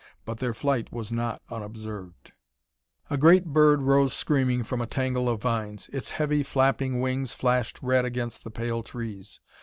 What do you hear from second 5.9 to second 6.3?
its